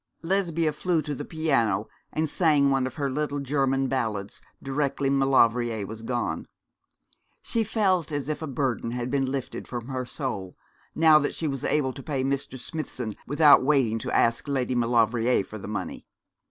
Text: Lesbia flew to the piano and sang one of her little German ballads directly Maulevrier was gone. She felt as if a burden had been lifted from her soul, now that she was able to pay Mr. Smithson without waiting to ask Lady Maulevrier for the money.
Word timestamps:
Lesbia 0.23 0.73
flew 0.73 0.99
to 1.03 1.13
the 1.13 1.23
piano 1.23 1.87
and 2.11 2.27
sang 2.27 2.71
one 2.71 2.87
of 2.87 2.95
her 2.95 3.07
little 3.07 3.39
German 3.39 3.87
ballads 3.87 4.41
directly 4.63 5.11
Maulevrier 5.11 5.85
was 5.85 6.01
gone. 6.01 6.47
She 7.43 7.63
felt 7.63 8.11
as 8.11 8.27
if 8.27 8.41
a 8.41 8.47
burden 8.47 8.89
had 8.89 9.11
been 9.11 9.31
lifted 9.31 9.67
from 9.67 9.89
her 9.89 10.07
soul, 10.07 10.57
now 10.95 11.19
that 11.19 11.35
she 11.35 11.47
was 11.47 11.63
able 11.63 11.93
to 11.93 12.01
pay 12.01 12.23
Mr. 12.23 12.59
Smithson 12.59 13.13
without 13.27 13.61
waiting 13.63 13.99
to 13.99 14.11
ask 14.11 14.47
Lady 14.47 14.73
Maulevrier 14.73 15.43
for 15.43 15.59
the 15.59 15.67
money. 15.67 16.07